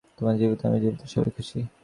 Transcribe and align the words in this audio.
তোমরা 0.17 0.33
জীবিত, 0.37 0.61
আমি 0.65 0.77
জীবিত, 0.79 1.01
সবাই 1.05 1.31
খুশি। 1.37 1.59